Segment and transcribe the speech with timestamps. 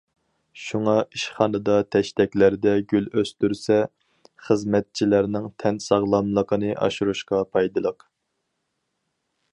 [0.59, 3.79] شۇڭا ئىشخانىدا تەشتەكلەردە گۈل ئۆستۈرسە،
[4.47, 8.11] خىزمەتچىلەرنىڭ تەن ساغلاملىقىنى ئاشۇرۇشقا پايدىلىق.